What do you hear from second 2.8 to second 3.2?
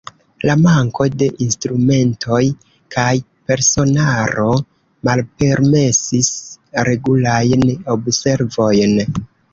kaj